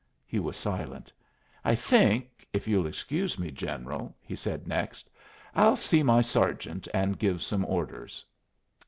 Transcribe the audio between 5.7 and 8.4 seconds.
see my sergeant and give some orders."